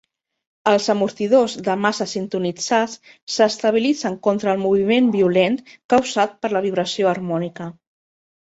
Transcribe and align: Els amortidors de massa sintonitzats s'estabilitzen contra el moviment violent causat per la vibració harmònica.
Els 0.69 0.85
amortidors 0.93 1.53
de 1.67 1.75
massa 1.81 2.07
sintonitzats 2.13 2.95
s'estabilitzen 3.35 4.17
contra 4.29 4.51
el 4.57 4.65
moviment 4.65 5.13
violent 5.19 5.63
causat 5.95 6.37
per 6.43 6.53
la 6.59 6.67
vibració 6.69 7.13
harmònica. 7.13 7.71